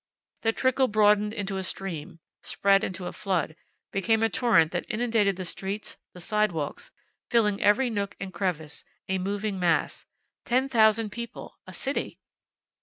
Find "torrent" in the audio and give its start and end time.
4.31-4.71